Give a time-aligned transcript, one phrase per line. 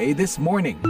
[0.00, 0.80] VOA This Morning.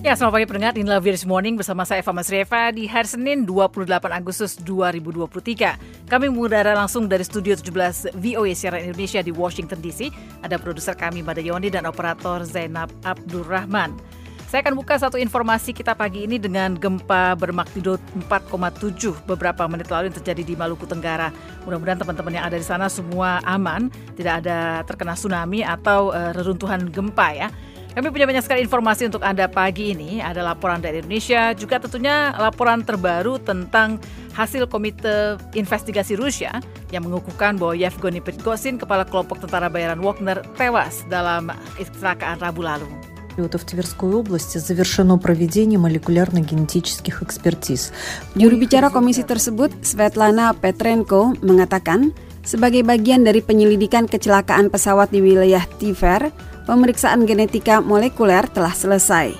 [0.00, 0.72] Ya, selamat pagi pendengar.
[0.72, 6.08] Inilah Virus Morning bersama saya Eva Masrieva di hari Senin 28 Agustus 2023.
[6.08, 10.08] Kami mengudara langsung dari Studio 17 VOA Siaran Indonesia di Washington DC.
[10.40, 14.21] Ada produser kami Yoni dan operator Zainab Abdurrahman.
[14.52, 17.96] Saya akan buka satu informasi kita pagi ini dengan gempa bermagnitudo
[18.28, 21.32] 4,7 beberapa menit lalu yang terjadi di Maluku Tenggara.
[21.64, 26.84] Mudah-mudahan teman-teman yang ada di sana semua aman, tidak ada terkena tsunami atau uh, reruntuhan
[26.92, 27.48] gempa ya.
[27.96, 30.20] Kami punya banyak sekali informasi untuk Anda pagi ini.
[30.20, 33.96] Ada laporan dari Indonesia, juga tentunya laporan terbaru tentang
[34.36, 36.60] hasil Komite Investigasi Rusia
[36.92, 41.48] yang mengukuhkan bahwa Yevgeny Prigozhin, kepala kelompok tentara bayaran Wagner, tewas dalam
[41.80, 47.93] kecelakaan Rabu lalu В Тверской области завершено проведение молекулярно-генетических экспертиз.
[48.33, 55.61] Juru bicara komisi tersebut, Svetlana Petrenko, mengatakan, sebagai bagian dari penyelidikan kecelakaan pesawat di wilayah
[55.77, 56.33] Tver,
[56.65, 59.37] pemeriksaan genetika molekuler telah selesai.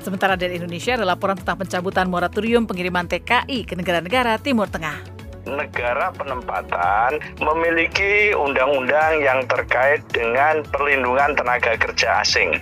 [0.00, 5.12] Sementara dari Indonesia ada laporan tentang pencabutan moratorium pengiriman TKI ke negara-negara Timur Tengah.
[5.44, 12.56] Negara penempatan memiliki undang-undang yang terkait dengan perlindungan tenaga kerja asing.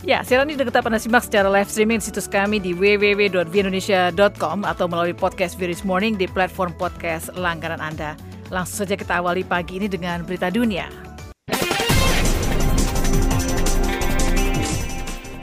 [0.00, 5.12] Ya, siaran ini tetap Anda simak secara live streaming situs kami di www.vindonesia.com atau melalui
[5.12, 8.16] podcast Virus Morning di platform podcast langganan Anda.
[8.48, 10.88] Langsung saja kita awali pagi ini dengan berita dunia.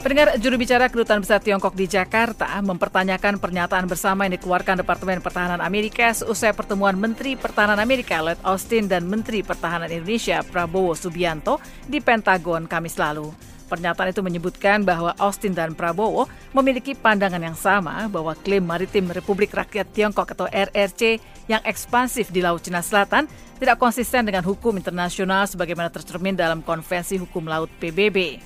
[0.02, 5.62] Pendengar juru bicara Kedutaan Besar Tiongkok di Jakarta mempertanyakan pernyataan bersama yang dikeluarkan Departemen Pertahanan
[5.62, 12.02] Amerika seusai pertemuan Menteri Pertahanan Amerika Lloyd Austin dan Menteri Pertahanan Indonesia Prabowo Subianto di
[12.02, 13.57] Pentagon Kamis lalu.
[13.68, 16.24] Pernyataan itu menyebutkan bahwa Austin dan Prabowo
[16.56, 21.20] memiliki pandangan yang sama bahwa klaim maritim Republik Rakyat Tiongkok atau RRC
[21.52, 23.28] yang ekspansif di Laut Cina Selatan
[23.60, 28.40] tidak konsisten dengan hukum internasional sebagaimana tercermin dalam Konvensi Hukum Laut PBB.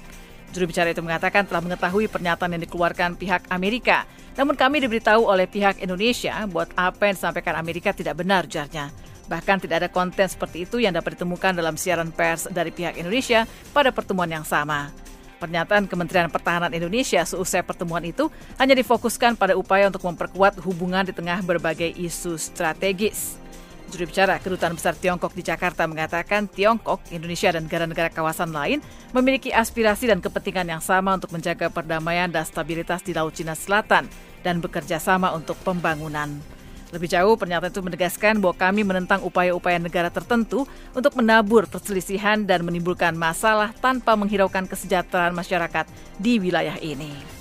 [0.53, 4.04] Juru bicara itu mengatakan telah mengetahui pernyataan yang dikeluarkan pihak Amerika.
[4.37, 8.93] Namun kami diberitahu oleh pihak Indonesia buat apa yang disampaikan Amerika tidak benar ujarnya.
[9.33, 13.49] Bahkan tidak ada konten seperti itu yang dapat ditemukan dalam siaran pers dari pihak Indonesia
[13.72, 15.02] pada pertemuan yang sama.
[15.42, 18.30] Pernyataan Kementerian Pertahanan Indonesia seusai pertemuan itu
[18.62, 23.42] hanya difokuskan pada upaya untuk memperkuat hubungan di tengah berbagai isu strategis.
[23.91, 28.78] Juru bicara Kedutaan Besar Tiongkok di Jakarta mengatakan Tiongkok, Indonesia, dan negara-negara kawasan lain
[29.10, 34.06] memiliki aspirasi dan kepentingan yang sama untuk menjaga perdamaian dan stabilitas di Laut Cina Selatan
[34.47, 36.62] dan bekerja sama untuk pembangunan.
[36.92, 42.69] Lebih jauh, pernyataan itu menegaskan bahwa kami menentang upaya-upaya negara tertentu untuk menabur perselisihan dan
[42.69, 45.88] menimbulkan masalah tanpa menghiraukan kesejahteraan masyarakat
[46.20, 47.41] di wilayah ini.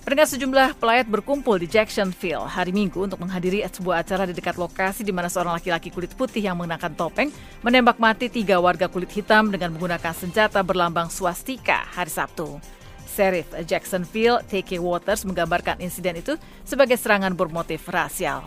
[0.00, 5.06] Pendengar sejumlah pelayat berkumpul di Jacksonville hari Minggu untuk menghadiri sebuah acara di dekat lokasi
[5.06, 7.30] di mana seorang laki-laki kulit putih yang mengenakan topeng
[7.62, 12.79] menembak mati tiga warga kulit hitam dengan menggunakan senjata berlambang swastika hari Sabtu.
[13.10, 14.78] Sheriff Jacksonville, T.K.
[14.78, 18.46] Waters, menggambarkan insiden itu sebagai serangan bermotif rasial.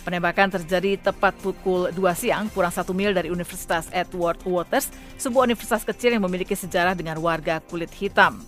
[0.00, 4.88] Penembakan terjadi tepat pukul 2 siang, kurang satu mil dari Universitas Edward Waters,
[5.20, 8.40] sebuah universitas kecil yang memiliki sejarah dengan warga kulit hitam.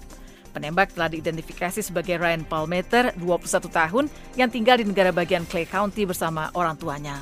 [0.53, 4.05] Penembak telah diidentifikasi sebagai Ryan Palmeter, 21 tahun,
[4.37, 7.21] yang tinggal di negara bagian Clay County bersama orang tuanya.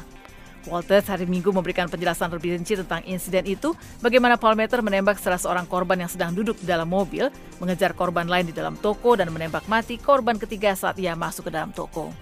[0.69, 3.73] Walters hari Minggu memberikan penjelasan lebih rinci tentang insiden itu,
[4.05, 8.53] bagaimana Palmeter menembak salah seorang korban yang sedang duduk di dalam mobil, mengejar korban lain
[8.53, 12.13] di dalam toko, dan menembak mati korban ketiga saat ia masuk ke dalam toko.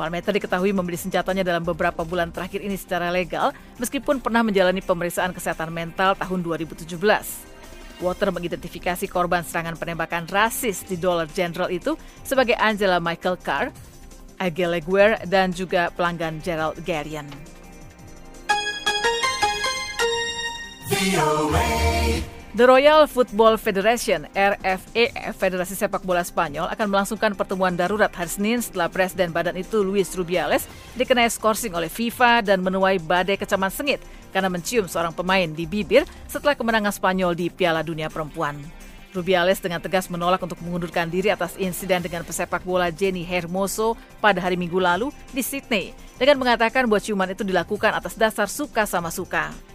[0.00, 5.36] Palmeter diketahui membeli senjatanya dalam beberapa bulan terakhir ini secara legal, meskipun pernah menjalani pemeriksaan
[5.36, 6.88] kesehatan mental tahun 2017.
[8.02, 11.94] Water mengidentifikasi korban serangan penembakan rasis di Dollar General itu
[12.26, 13.70] sebagai Angela Michael Carr,
[14.42, 17.53] Agile Guer, dan juga pelanggan Gerald Garian.
[22.54, 28.64] The Royal Football Federation (RFEF) Federasi Sepak Bola Spanyol akan melangsungkan pertemuan darurat hari Senin
[28.64, 30.64] setelah Presiden Badan itu Luis Rubiales
[30.96, 34.00] dikenai skorsing oleh FIFA dan menuai badai kecaman sengit
[34.32, 38.56] karena mencium seorang pemain di bibir setelah kemenangan Spanyol di Piala Dunia Perempuan.
[39.12, 43.92] Rubiales dengan tegas menolak untuk mengundurkan diri atas insiden dengan pesepak bola Jenny Hermoso
[44.24, 48.88] pada hari Minggu lalu di Sydney dengan mengatakan bahwa ciuman itu dilakukan atas dasar suka
[48.88, 49.73] sama suka.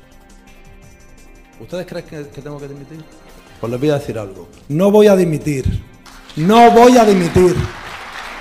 [1.60, 3.04] ¿Ustedes creen que, que, tengo que dimitir?
[3.60, 4.48] Pues les voy a decir algo.
[4.70, 5.66] No voy a dimitir.
[6.36, 7.56] No voy a dimitir.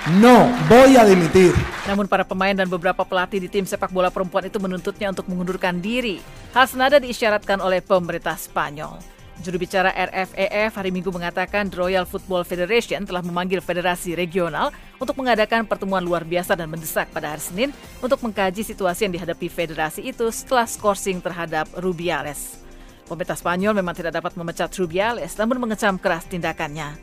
[0.07, 1.51] No, voy a dimitir.
[1.83, 5.83] Namun para pemain dan beberapa pelatih di tim sepak bola perempuan itu menuntutnya untuk mengundurkan
[5.83, 6.23] diri.
[6.55, 8.95] Hal senada diisyaratkan oleh pemerintah Spanyol.
[9.43, 15.63] Juru bicara RFEF hari Minggu mengatakan Royal Football Federation telah memanggil federasi regional untuk mengadakan
[15.67, 17.69] pertemuan luar biasa dan mendesak pada hari Senin
[17.99, 22.68] untuk mengkaji situasi yang dihadapi federasi itu setelah skorsing terhadap Rubiales.
[23.09, 26.93] Pemerintah Spanyol memang tidak dapat memecat Rubiales namun mengecam keras tindakannya.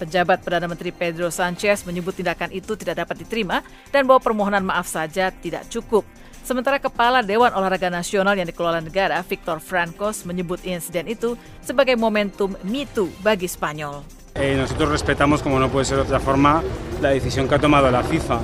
[0.00, 3.60] Penjabat Perdana Menteri Pedro Sanchez menyebut tindakan itu tidak dapat diterima
[3.92, 6.08] dan bahwa permohonan maaf saja tidak cukup.
[6.40, 12.56] Sementara Kepala Dewan Olahraga Nasional yang dikelola negara, Victor Francos, menyebut insiden itu sebagai momentum
[12.64, 14.00] mitu bagi Spanyol.
[14.40, 16.64] Eh, nosotros respetamos, como no puede ser otra forma,
[17.04, 18.40] la decisión que ha tomado la FIFA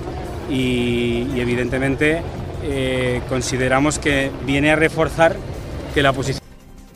[0.51, 2.21] y, y evidentemente
[2.63, 5.37] eh, consideramos que viene a reforzar
[5.95, 6.46] que la posición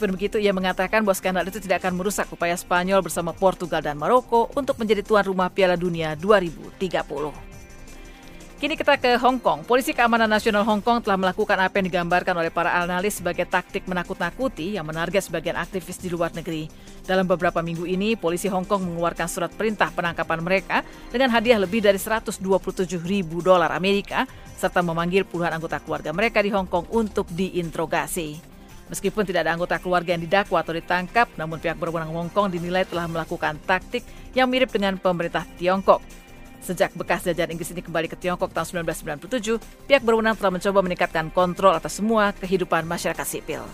[0.01, 4.01] Meskipun begitu, ia mengatakan bahwa skandal itu tidak akan merusak upaya Spanyol bersama Portugal dan
[4.01, 6.81] Maroko untuk menjadi tuan rumah Piala Dunia 2030.
[8.57, 9.69] Kini kita ke Hong Kong.
[9.69, 13.85] Polisi Keamanan Nasional Hong Kong telah melakukan apa yang digambarkan oleh para analis sebagai taktik
[13.85, 16.73] menakut-nakuti yang menarget sebagian aktivis di luar negeri.
[17.05, 20.81] Dalam beberapa minggu ini, polisi Hong Kong mengeluarkan surat perintah penangkapan mereka
[21.13, 22.41] dengan hadiah lebih dari 127
[23.05, 24.25] ribu dolar Amerika
[24.57, 28.50] serta memanggil puluhan anggota keluarga mereka di Hong Kong untuk diinterogasi.
[28.91, 32.83] Meskipun tidak ada anggota keluarga yang didakwa atau ditangkap, namun pihak berwenang Hong Kong dinilai
[32.83, 34.03] telah melakukan taktik
[34.35, 36.03] yang mirip dengan pemerintah Tiongkok
[36.61, 41.33] Sejak bekas jajahan Inggris ini kembali ke Tiongkok tahun 1997, pihak berwenang telah mencoba meningkatkan
[41.33, 43.65] kontrol atas semua kehidupan masyarakat sipil.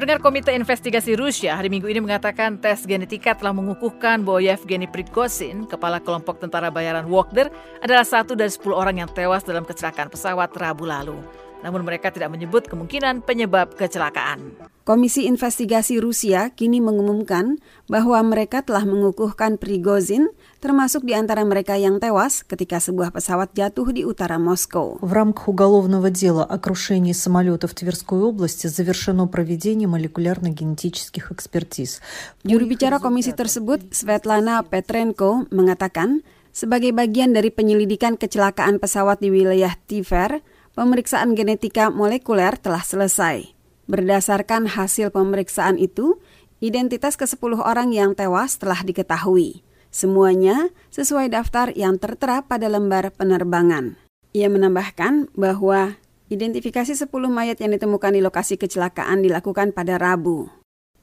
[0.00, 5.68] Pendengar Komite Investigasi Rusia hari Minggu ini mengatakan tes genetika telah mengukuhkan bahwa Yevgeny Prigozhin,
[5.68, 7.52] kepala kelompok tentara bayaran Wagner,
[7.84, 11.20] adalah satu dari 10 orang yang tewas dalam kecelakaan pesawat Rabu lalu
[11.65, 14.53] Namun mereka tidak menyebut kemungkinan penyebab kecelakaan.
[14.85, 17.57] Komisi Investigasi Rusia kini mengumumkan
[17.89, 20.29] bahwa mereka telah mengukuhkan Prigozhin,
[20.61, 25.01] termasuk di antara mereka yang tewas ketika sebuah pesawat jatuh di utara Moskow.
[25.01, 31.97] В рамках уголовного дела о крушении самолета в Тверской области завершено проведение молекулярно-генетических экспертиз.
[32.45, 36.21] Juru bicara komisi tersebut, Svetlana Petrenko, mengatakan,
[36.53, 43.52] sebagai bagian dari penyelidikan kecelakaan pesawat di wilayah Tver, pemeriksaan genetika molekuler telah selesai.
[43.90, 46.22] Berdasarkan hasil pemeriksaan itu,
[46.62, 49.66] identitas ke-10 orang yang tewas telah diketahui.
[49.90, 53.98] Semuanya sesuai daftar yang tertera pada lembar penerbangan.
[54.30, 55.98] Ia menambahkan bahwa
[56.30, 60.46] identifikasi 10 mayat yang ditemukan di lokasi kecelakaan dilakukan pada Rabu.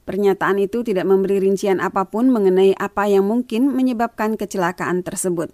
[0.08, 5.52] Pernyataan itu tidak memberi rincian apa pun mengenai apa yang mungkin menyebabkan kecelakaan tersebut.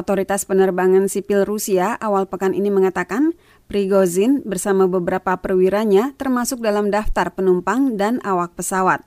[0.00, 3.36] Otoritas penerbangan sipil Rusia awal pekan ini mengatakan
[3.68, 9.04] Prigozhin bersama beberapa perwiranya termasuk dalam daftar penumpang dan awak pesawat.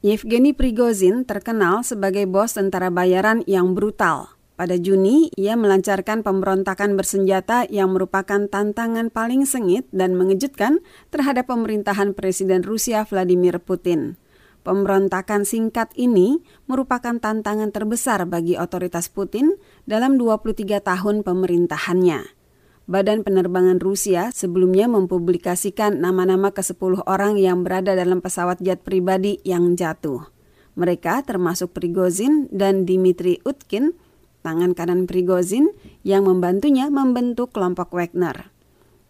[0.00, 4.32] Yevgeny Prigozhin terkenal sebagai bos tentara bayaran yang brutal.
[4.56, 10.80] Pada Juni, ia melancarkan pemberontakan bersenjata yang merupakan tantangan paling sengit dan mengejutkan
[11.12, 14.16] terhadap pemerintahan Presiden Rusia Vladimir Putin.
[14.60, 19.56] Pemberontakan singkat ini merupakan tantangan terbesar bagi otoritas Putin
[19.88, 22.36] dalam 23 tahun pemerintahannya.
[22.84, 29.80] Badan Penerbangan Rusia sebelumnya mempublikasikan nama-nama ke-10 orang yang berada dalam pesawat jet pribadi yang
[29.80, 30.28] jatuh.
[30.76, 33.96] Mereka termasuk Prigozhin dan Dmitry Utkin,
[34.44, 35.72] tangan kanan Prigozhin
[36.04, 38.52] yang membantunya membentuk kelompok Wagner.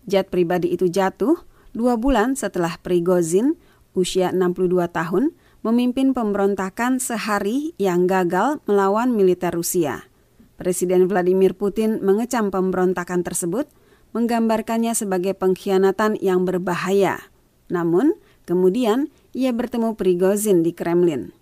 [0.06, 1.43] Jet pribadi itu jatuh
[1.74, 3.58] dua bulan setelah Prigozhin
[3.94, 10.08] usia 62 tahun, memimpin pemberontakan sehari yang gagal melawan militer Rusia.
[10.56, 13.69] Presiden Vladimir Putin mengecam pemberontakan tersebut,
[14.12, 17.32] menggambarkannya sebagai pengkhianatan yang berbahaya.
[17.72, 21.32] Namun, kemudian ia bertemu Prigozhin di Kremlin.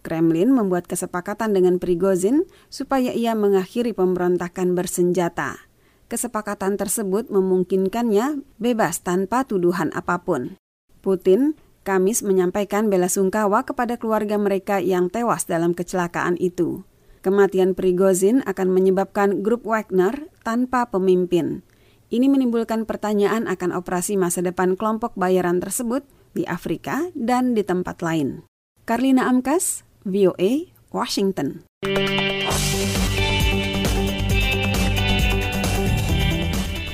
[0.00, 5.66] Kremlin membuat kesepakatan dengan Prigozhin supaya ia mengakhiri pemberontakan bersenjata.
[6.10, 10.58] Kesepakatan tersebut memungkinkannya bebas tanpa tuduhan apa pun.
[11.00, 16.84] Putin Kamis menyampaikan bela sungkawa kepada keluarga mereka yang tewas dalam kecelakaan itu.
[17.24, 21.64] Kematian Prigozhin akan menyebabkan grup Wagner tanpa pemimpin.
[22.10, 26.04] Ini menimbulkan pertanyaan akan operasi masa depan kelompok bayaran tersebut
[26.36, 28.44] di Afrika dan di tempat lain.
[28.84, 31.64] Karlina Amkas, VOA, Washington.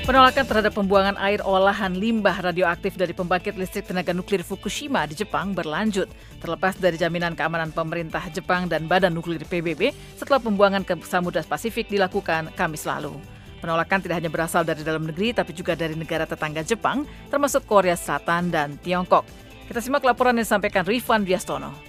[0.06, 5.50] Penolakan terhadap pembuangan air olahan limbah radioaktif dari pembangkit listrik tenaga nuklir Fukushima di Jepang
[5.50, 6.06] berlanjut,
[6.38, 11.90] terlepas dari jaminan keamanan pemerintah Jepang dan Badan Nuklir PBB setelah pembuangan ke Samudra Pasifik
[11.90, 13.18] dilakukan Kamis lalu.
[13.58, 17.98] Penolakan tidak hanya berasal dari dalam negeri, tapi juga dari negara tetangga Jepang, termasuk Korea
[17.98, 19.26] Selatan dan Tiongkok.
[19.66, 21.85] Kita simak laporan yang disampaikan Rifan Biastono.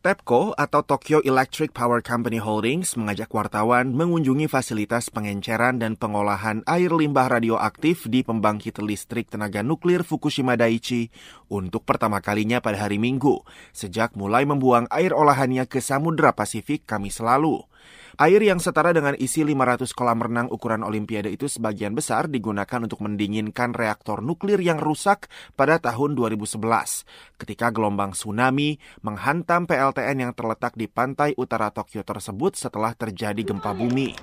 [0.00, 6.88] TEPCO atau Tokyo Electric Power Company Holdings mengajak wartawan mengunjungi fasilitas pengenceran dan pengolahan air
[6.88, 11.12] limbah radioaktif di pembangkit listrik tenaga nuklir Fukushima Daiichi
[11.52, 13.44] untuk pertama kalinya pada hari Minggu
[13.76, 17.60] sejak mulai membuang air olahannya ke Samudra Pasifik Kamis lalu.
[18.18, 23.06] Air yang setara dengan isi 500 kolam renang ukuran Olimpiade itu sebagian besar digunakan untuk
[23.06, 26.58] mendinginkan reaktor nuklir yang rusak pada tahun 2011
[27.38, 33.70] ketika gelombang tsunami menghantam PLTN yang terletak di pantai utara Tokyo tersebut setelah terjadi gempa
[33.70, 34.18] bumi.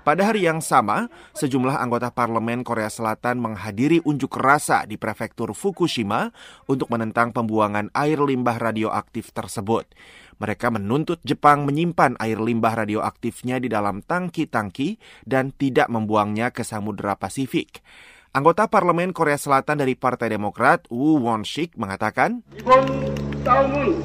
[0.00, 6.32] Pada hari yang sama, sejumlah anggota parlemen Korea Selatan menghadiri unjuk rasa di prefektur Fukushima
[6.64, 9.86] untuk menentang pembuangan air limbah radioaktif tersebut.
[10.39, 17.15] Mereka menuntut Jepang menyimpan air limbah radioaktifnya di dalam tangki-tangki dan tidak membuangnya ke Samudera
[17.15, 17.79] Pasifik.
[18.35, 22.83] Anggota Parlemen Korea Selatan dari Partai Demokrat, Woo Won-shik, mengatakan, 이번
[23.47, 24.03] 싸움은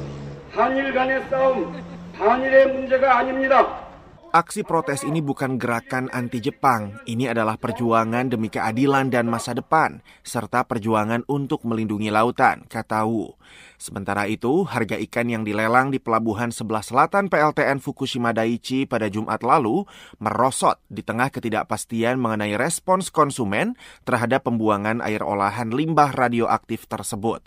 [0.55, 1.75] 한일 간의 싸움,
[2.15, 3.84] 한일의 문제가 아닙니다.
[4.36, 7.08] Aksi protes ini bukan gerakan anti-Jepang.
[7.08, 13.32] Ini adalah perjuangan demi keadilan dan masa depan, serta perjuangan untuk melindungi lautan, kata Wu.
[13.80, 19.40] Sementara itu, harga ikan yang dilelang di pelabuhan sebelah selatan PLTN Fukushima Daiichi pada Jumat
[19.40, 19.88] lalu
[20.20, 23.72] merosot di tengah ketidakpastian mengenai respons konsumen
[24.04, 27.40] terhadap pembuangan air olahan limbah radioaktif tersebut.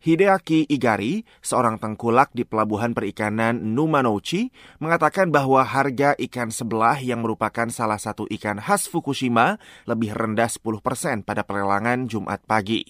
[0.00, 4.48] Hideaki Igari, seorang tengkulak di pelabuhan perikanan Numanouchi,
[4.80, 11.20] mengatakan bahwa harga ikan sebelah yang merupakan salah satu ikan khas Fukushima lebih rendah 10%
[11.20, 12.88] pada pelelangan Jumat pagi.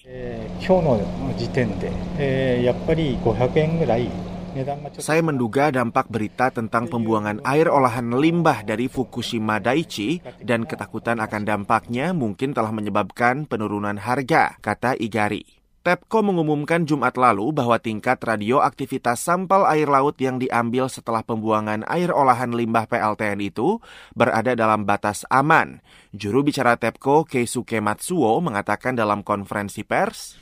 [4.95, 11.43] Saya menduga dampak berita tentang pembuangan air olahan limbah dari Fukushima Daiichi dan ketakutan akan
[11.43, 15.60] dampaknya mungkin telah menyebabkan penurunan harga, kata Igari.
[15.81, 22.13] TEPCO mengumumkan Jumat lalu bahwa tingkat radioaktivitas sampel air laut yang diambil setelah pembuangan air
[22.13, 23.81] olahan limbah PLTN itu
[24.13, 25.81] berada dalam batas aman.
[26.13, 30.40] Juru bicara TEPCO Keisuke Matsuo mengatakan dalam konferensi pers,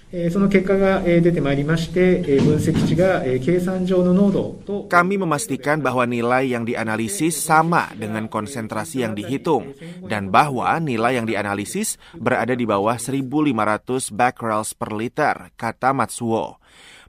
[4.90, 9.78] kami memastikan bahwa nilai yang dianalisis sama dengan konsentrasi yang dihitung
[10.10, 16.58] dan bahwa nilai yang dianalisis berada di bawah 1.500 becquerels per liter, kata Matsuo.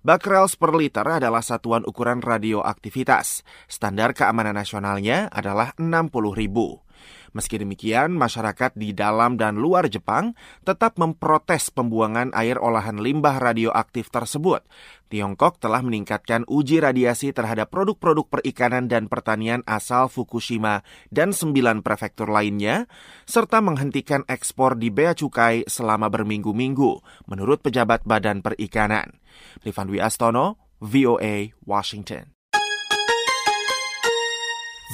[0.04, 3.48] Becquerels per liter adalah satuan ukuran radioaktivitas.
[3.64, 6.84] Standar keamanan nasionalnya adalah 60 ribu.
[7.30, 10.34] Meski demikian, masyarakat di dalam dan luar Jepang
[10.66, 14.66] tetap memprotes pembuangan air olahan limbah radioaktif tersebut.
[15.10, 22.30] Tiongkok telah meningkatkan uji radiasi terhadap produk-produk perikanan dan pertanian asal Fukushima dan sembilan prefektur
[22.30, 22.86] lainnya,
[23.26, 29.18] serta menghentikan ekspor di bea cukai selama berminggu-minggu, menurut pejabat Badan Perikanan.
[29.66, 32.30] Rifan Astono, VOA, Washington.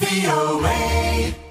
[0.01, 1.46] VOA.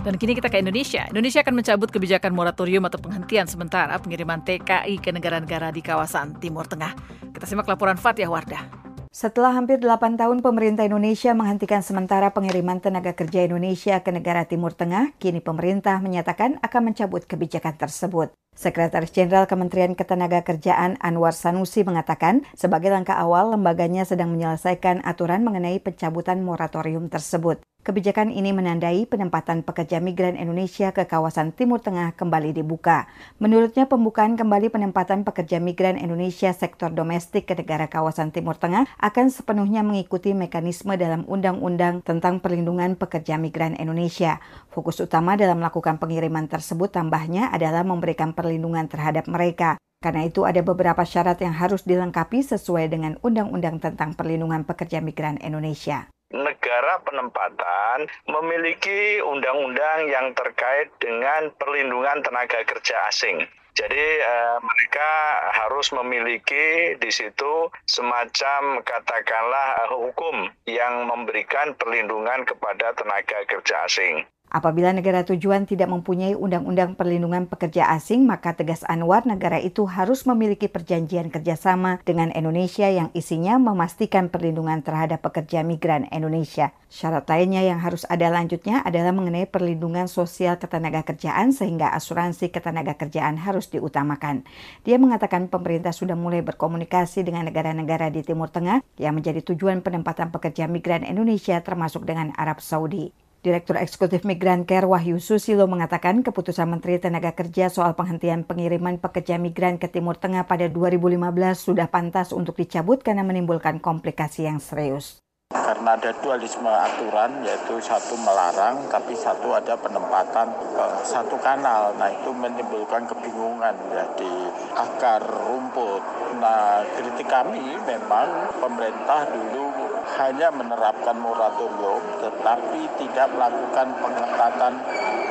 [0.00, 1.04] Dan kini kita ke Indonesia.
[1.12, 6.64] Indonesia akan mencabut kebijakan moratorium atau penghentian sementara pengiriman TKI ke negara-negara di kawasan Timur
[6.64, 6.96] Tengah.
[7.36, 8.80] Kita simak laporan Fatia Wardah.
[9.12, 14.72] Setelah hampir 8 tahun pemerintah Indonesia menghentikan sementara pengiriman tenaga kerja Indonesia ke negara Timur
[14.72, 18.32] Tengah, kini pemerintah menyatakan akan mencabut kebijakan tersebut.
[18.56, 25.76] Sekretaris Jenderal Kementerian Ketenagakerjaan Anwar Sanusi mengatakan, sebagai langkah awal lembaganya sedang menyelesaikan aturan mengenai
[25.82, 27.60] pencabutan moratorium tersebut.
[27.80, 33.08] Kebijakan ini menandai penempatan pekerja migran Indonesia ke kawasan Timur Tengah kembali dibuka.
[33.40, 39.32] Menurutnya, pembukaan kembali penempatan pekerja migran Indonesia sektor domestik ke negara kawasan Timur Tengah akan
[39.32, 44.44] sepenuhnya mengikuti mekanisme dalam Undang-Undang tentang Perlindungan Pekerja Migran Indonesia.
[44.68, 49.80] Fokus utama dalam melakukan pengiriman tersebut tambahnya adalah memberikan perlindungan terhadap mereka.
[50.04, 55.40] Karena itu ada beberapa syarat yang harus dilengkapi sesuai dengan Undang-Undang tentang Perlindungan Pekerja Migran
[55.40, 63.46] Indonesia negara penempatan memiliki undang-undang yang terkait dengan perlindungan tenaga kerja asing.
[63.74, 65.10] Jadi eh, mereka
[65.54, 74.26] harus memiliki di situ semacam katakanlah eh, hukum yang memberikan perlindungan kepada tenaga kerja asing.
[74.50, 80.26] Apabila negara tujuan tidak mempunyai undang-undang perlindungan pekerja asing, maka tegas Anwar negara itu harus
[80.26, 86.74] memiliki perjanjian kerjasama dengan Indonesia yang isinya memastikan perlindungan terhadap pekerja migran Indonesia.
[86.90, 92.98] Syarat lainnya yang harus ada lanjutnya adalah mengenai perlindungan sosial ketenaga kerjaan sehingga asuransi ketenaga
[92.98, 94.42] kerjaan harus diutamakan.
[94.82, 100.34] Dia mengatakan pemerintah sudah mulai berkomunikasi dengan negara-negara di Timur Tengah yang menjadi tujuan penempatan
[100.34, 103.29] pekerja migran Indonesia termasuk dengan Arab Saudi.
[103.40, 109.40] Direktur Eksekutif Migran Care Wahyu Susilo mengatakan keputusan Menteri Tenaga Kerja soal penghentian pengiriman pekerja
[109.40, 111.16] migran ke Timur Tengah pada 2015
[111.56, 115.24] sudah pantas untuk dicabut karena menimbulkan komplikasi yang serius.
[115.50, 121.96] Karena ada dualisme aturan, yaitu satu melarang, tapi satu ada penempatan ke satu kanal.
[121.96, 124.30] Nah itu menimbulkan kebingungan ya di
[124.76, 126.04] akar rumput.
[126.44, 129.79] Nah kritik kami memang pemerintah dulu
[130.18, 134.72] hanya menerapkan moratorium tetapi tidak melakukan pengetatan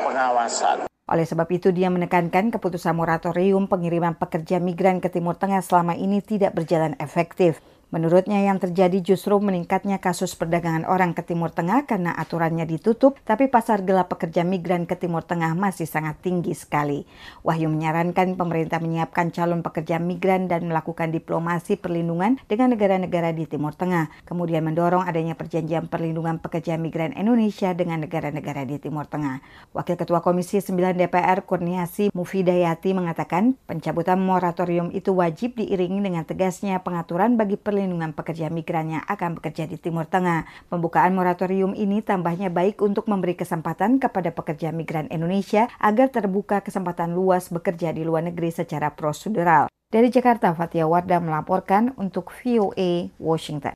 [0.05, 0.77] pengawasan.
[1.09, 6.21] Oleh sebab itu, dia menekankan keputusan moratorium pengiriman pekerja migran ke Timur Tengah selama ini
[6.21, 7.57] tidak berjalan efektif.
[7.89, 13.50] Menurutnya yang terjadi justru meningkatnya kasus perdagangan orang ke Timur Tengah karena aturannya ditutup, tapi
[13.50, 17.10] pasar gelap pekerja migran ke Timur Tengah masih sangat tinggi sekali.
[17.41, 23.74] Wahyu menyarankan pemerintah menyiapkan calon pekerja migran dan melakukan diplomasi perlindungan dengan negara-negara di Timur
[23.74, 29.41] Tengah, kemudian mendorong adanya perjanjian perlindungan pekerja migran Indonesia dengan negara-negara di Timur Tengah.
[29.74, 36.86] Wakil Ketua Komisi 9 DPR Kurniasi Mufidayati mengatakan pencabutan moratorium itu wajib diiringi dengan tegasnya
[36.86, 40.43] pengaturan bagi perlindungan perlindungan pekerja migran yang akan bekerja di Timur Tengah.
[40.67, 47.15] Pembukaan moratorium ini tambahnya baik untuk memberi kesempatan kepada pekerja migran Indonesia agar terbuka kesempatan
[47.15, 49.71] luas bekerja di luar negeri secara prosedural.
[49.88, 53.71] Dari Jakarta, Fatia Wardah melaporkan untuk VOA Washington.